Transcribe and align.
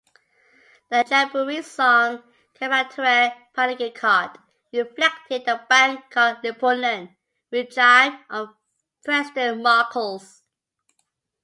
The 0.89 1.05
jamboree 1.07 1.61
song, 1.61 2.23
"Kapatirang 2.55 3.35
Paglilingkod," 3.55 4.35
reflected 4.73 5.45
the 5.45 5.63
Bagong 5.69 6.41
Lipunan 6.41 7.15
regime 7.51 8.25
of 8.31 8.49
President 9.05 9.61
Marcos. 9.61 10.41